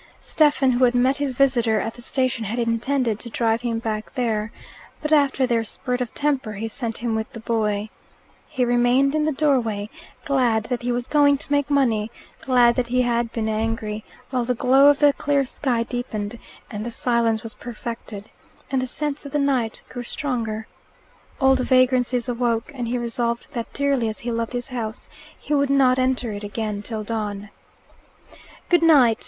[0.19, 4.11] Stephen, who had met his visitor at the station, had intended to drive him back
[4.15, 4.51] there.
[4.99, 7.91] But after their spurt of temper he sent him with the boy.
[8.49, 9.91] He remained in the doorway,
[10.25, 12.09] glad that he was going to make money,
[12.41, 16.39] glad that he had been angry; while the glow of the clear sky deepened,
[16.71, 18.27] and the silence was perfected,
[18.71, 20.65] and the scents of the night grew stronger.
[21.39, 25.07] Old vagrancies awoke, and he resolved that, dearly as he loved his house,
[25.39, 27.51] he would not enter it again till dawn.
[28.67, 29.19] "Goodnight!"